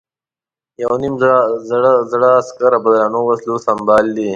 [0.81, 1.15] یو نیم
[2.11, 4.29] زره عسکر په درنو وسلو سمبال دي.